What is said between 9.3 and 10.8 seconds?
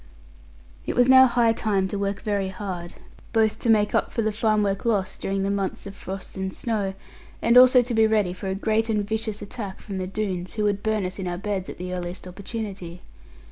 attack from the Doones, who